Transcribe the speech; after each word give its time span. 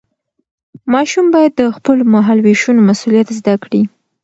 ماشوم 0.93 1.25
باید 1.35 1.51
د 1.55 1.63
خپلو 1.75 2.03
مهالوېشونو 2.15 2.81
مسؤلیت 2.89 3.27
زده 3.39 3.55
کړي. 3.63 3.81